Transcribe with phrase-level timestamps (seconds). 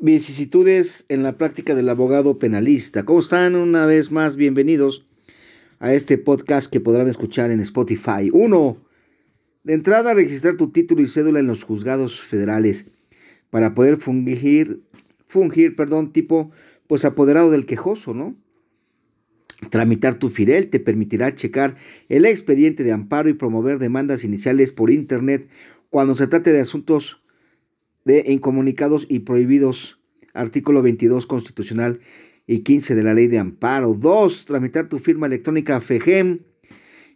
[0.00, 3.04] vicisitudes en la práctica del abogado penalista.
[3.04, 3.56] ¿Cómo están?
[3.56, 5.04] Una vez más, bienvenidos
[5.80, 8.30] a este podcast que podrán escuchar en Spotify.
[8.32, 8.78] Uno,
[9.64, 12.86] de entrada, registrar tu título y cédula en los juzgados federales
[13.50, 14.82] para poder fungir,
[15.26, 16.52] fungir, perdón, tipo,
[16.86, 18.36] pues apoderado del quejoso, ¿no?
[19.70, 21.74] Tramitar tu FIREL te permitirá checar
[22.08, 25.48] el expediente de amparo y promover demandas iniciales por Internet
[25.90, 27.20] cuando se trate de asuntos
[28.08, 30.00] de incomunicados y prohibidos,
[30.32, 32.00] artículo 22 constitucional
[32.46, 33.92] y 15 de la ley de amparo.
[33.92, 34.46] 2.
[34.46, 36.40] Tramitar tu firma electrónica FEGEM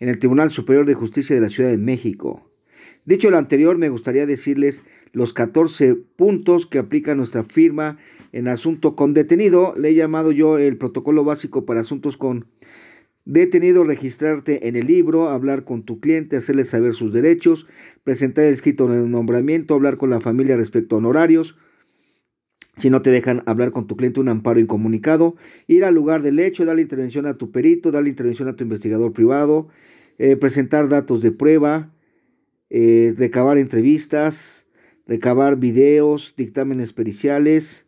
[0.00, 2.50] en el Tribunal Superior de Justicia de la Ciudad de México.
[3.04, 7.96] Dicho lo anterior, me gustaría decirles los 14 puntos que aplica nuestra firma
[8.32, 9.74] en asunto con detenido.
[9.76, 12.46] Le he llamado yo el protocolo básico para asuntos con
[13.30, 17.68] detenido, registrarte en el libro, hablar con tu cliente, hacerle saber sus derechos,
[18.02, 21.56] presentar el escrito de nombramiento, hablar con la familia respecto a honorarios.
[22.76, 25.36] Si no te dejan hablar con tu cliente, un amparo incomunicado,
[25.68, 29.12] ir al lugar del hecho, darle intervención a tu perito, darle intervención a tu investigador
[29.12, 29.68] privado,
[30.18, 31.94] eh, presentar datos de prueba,
[32.68, 34.66] eh, recabar entrevistas,
[35.06, 37.86] recabar videos, dictámenes periciales.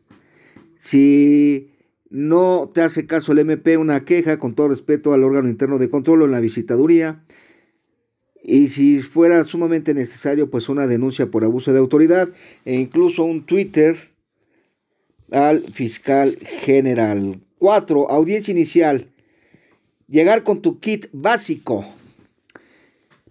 [0.76, 1.71] Si
[2.12, 5.88] no te hace caso el MP, una queja con todo respeto al órgano interno de
[5.88, 7.24] control o en la visitaduría.
[8.44, 12.28] Y si fuera sumamente necesario, pues una denuncia por abuso de autoridad
[12.66, 13.96] e incluso un Twitter
[15.30, 17.40] al fiscal general.
[17.58, 18.10] 4.
[18.10, 19.08] Audiencia inicial.
[20.06, 21.82] Llegar con tu kit básico.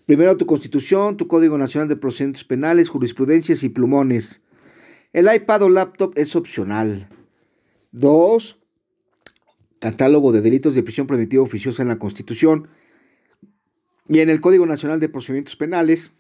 [0.08, 4.42] Primero tu constitución, tu Código Nacional de Procedimientos Penales, jurisprudencias y plumones.
[5.14, 7.08] El iPad o laptop es opcional.
[7.92, 8.58] 2.
[9.82, 12.70] Catálogo de delitos de prisión preventiva oficiosa en la Constitución
[14.08, 16.14] y en el Código Nacional de Procedimientos Penales,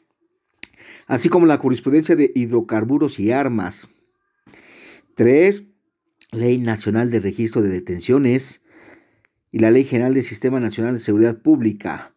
[1.08, 3.88] así como la jurisprudencia de hidrocarburos y armas.
[5.16, 5.66] 3.
[6.32, 8.62] Ley Nacional de Registro de Detenciones
[9.52, 12.12] y la Ley General del Sistema Nacional de Seguridad Pública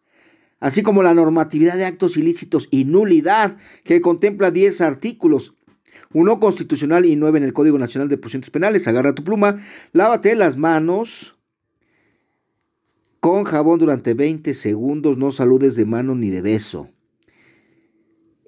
[0.59, 5.53] así como la normatividad de actos ilícitos y nulidad, que contempla 10 artículos,
[6.11, 8.87] uno constitucional y nueve en el Código Nacional de Procedimientos Penales.
[8.87, 9.57] Agarra tu pluma,
[9.93, 11.34] lávate las manos
[13.25, 16.89] con jabón durante 20 segundos, no saludes de mano ni de beso.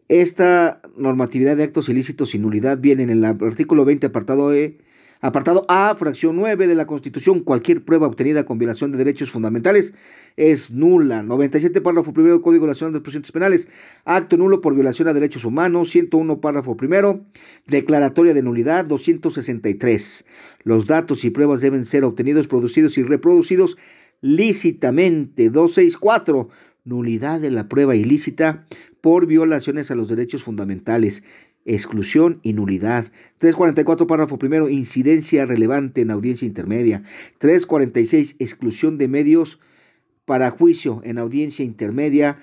[0.08, 4.78] Esta normatividad de actos ilícitos y nulidad viene en el artículo 20, apartado E,
[5.20, 9.96] Apartado A, fracción 9 de la Constitución, cualquier prueba obtenida con violación de derechos fundamentales
[10.36, 11.24] es nula.
[11.24, 13.68] 97, párrafo primero, Código Nacional de Procedimientos Penales,
[14.06, 15.90] acto nulo por violación a derechos humanos.
[15.90, 17.26] 101, párrafo primero,
[17.66, 18.86] declaratoria de nulidad.
[18.86, 20.26] 263,
[20.62, 23.76] los datos y pruebas deben ser obtenidos, producidos y reproducidos
[24.22, 25.50] lícitamente.
[25.50, 26.50] 264,
[26.84, 28.66] nulidad de la prueba ilícita
[29.02, 31.24] por violaciones a los derechos fundamentales
[31.68, 33.12] exclusión y nulidad.
[33.38, 37.04] 344 párrafo primero, incidencia relevante en audiencia intermedia.
[37.38, 39.60] 346, exclusión de medios
[40.26, 42.40] para juicio en audiencia intermedia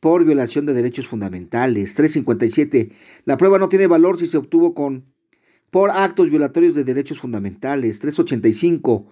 [0.00, 1.94] por violación de derechos fundamentales.
[1.94, 2.92] 357,
[3.24, 5.04] la prueba no tiene valor si se obtuvo con
[5.70, 7.98] por actos violatorios de derechos fundamentales.
[7.98, 9.06] 385,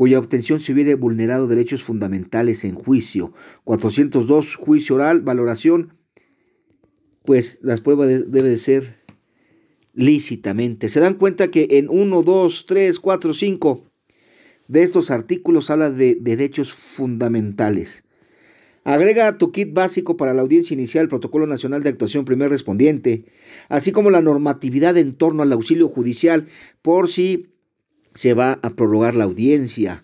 [0.00, 3.34] cuya obtención se hubiere vulnerado derechos fundamentales en juicio.
[3.64, 5.92] 402, juicio oral, valoración
[7.26, 8.96] pues las pruebas deben de ser
[9.92, 10.88] lícitamente.
[10.88, 13.84] Se dan cuenta que en 1, 2, 3, 4, 5
[14.68, 18.02] de estos artículos habla de derechos fundamentales.
[18.84, 23.26] Agrega tu kit básico para la audiencia inicial, Protocolo Nacional de Actuación Primer Respondiente,
[23.68, 26.46] así como la normatividad en torno al auxilio judicial
[26.80, 27.48] por si
[28.14, 30.02] se va a prorrogar la audiencia.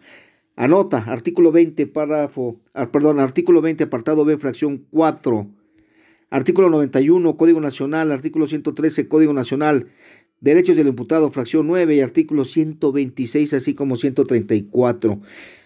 [0.57, 5.49] Anota, artículo 20, párrafo, ah, perdón, artículo 20, apartado B, fracción 4
[6.29, 9.87] Artículo 91, Código Nacional, artículo 113, Código Nacional,
[10.41, 15.21] Derechos del Imputado, fracción 9 y artículo 126, así como 134.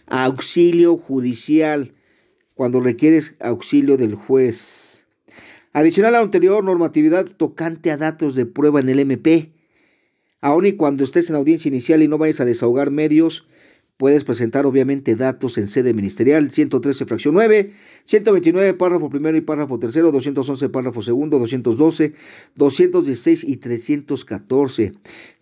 [0.06, 1.92] Auxilio judicial,
[2.54, 5.06] cuando requieres auxilio del juez.
[5.72, 9.52] Adicional a la anterior, normatividad tocante a datos de prueba en el MP.
[10.40, 13.46] Aun y cuando estés en audiencia inicial y no vayas a desahogar medios,
[14.00, 17.72] Puedes presentar obviamente datos en sede ministerial, 113 fracción 9,
[18.06, 22.14] 129 párrafo primero y párrafo tercero, 211 párrafo segundo, 212,
[22.54, 24.92] 216 y 314.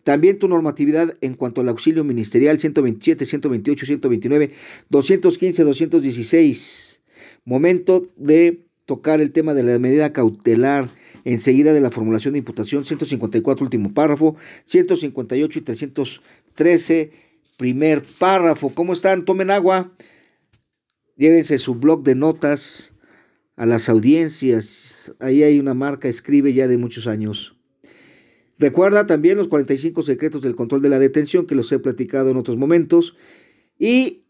[0.03, 4.51] También tu normatividad en cuanto al auxilio ministerial, 127, 128, 129,
[4.89, 7.01] 215, 216.
[7.45, 10.89] Momento de tocar el tema de la medida cautelar
[11.25, 17.13] enseguida de la formulación de imputación, 154 último párrafo, 158 y 313
[17.59, 18.71] primer párrafo.
[18.71, 19.25] ¿Cómo están?
[19.25, 19.93] Tomen agua.
[21.17, 22.95] Llévense su blog de notas
[23.57, 25.13] a las audiencias.
[25.19, 27.57] Ahí hay una marca, escribe ya de muchos años.
[28.59, 32.37] Recuerda también los 45 secretos del control de la detención que los he platicado en
[32.37, 33.17] otros momentos.
[33.79, 34.25] Y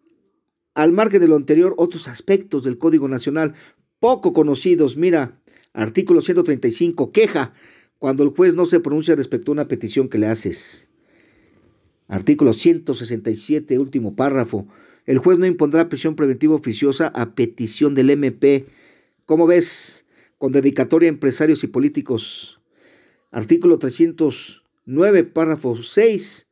[0.74, 3.54] al margen de lo anterior, otros aspectos del Código Nacional
[4.00, 4.96] poco conocidos.
[4.96, 5.38] Mira,
[5.72, 7.52] artículo 135, queja
[7.98, 10.88] cuando el juez no se pronuncia respecto a una petición que le haces.
[12.06, 14.66] Artículo 167, último párrafo.
[15.04, 18.64] El juez no impondrá prisión preventiva oficiosa a petición del MP.
[19.26, 20.04] ¿Cómo ves?
[20.38, 22.60] Con dedicatoria a empresarios y políticos.
[23.30, 26.46] Artículo 309, párrafo 6.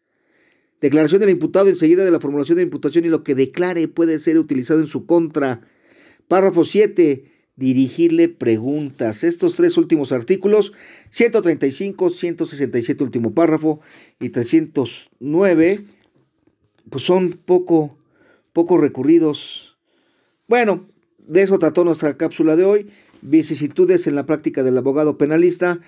[0.80, 4.38] Declaración del imputado enseguida de la formulación de imputación y lo que declare puede ser
[4.38, 5.62] utilizado en su contra.
[6.28, 9.24] Párrafo 7 dirigirle preguntas.
[9.24, 10.72] Estos tres últimos artículos,
[11.10, 13.80] 135, 167 último párrafo
[14.20, 15.80] y 309,
[16.90, 17.96] pues son poco,
[18.52, 19.76] poco recurridos.
[20.48, 20.86] Bueno,
[21.26, 22.90] de eso trató nuestra cápsula de hoy.
[23.22, 25.80] Vicisitudes en la práctica del abogado penalista.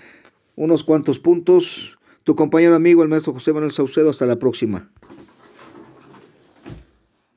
[0.56, 1.98] Unos cuantos puntos.
[2.24, 4.10] Tu compañero amigo, el maestro José Manuel Saucedo.
[4.10, 4.90] Hasta la próxima.